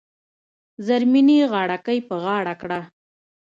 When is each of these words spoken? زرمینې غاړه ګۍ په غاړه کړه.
زرمینې 0.85 1.39
غاړه 1.51 1.77
ګۍ 1.85 1.99
په 2.07 2.15
غاړه 2.23 2.53
کړه. 2.61 2.79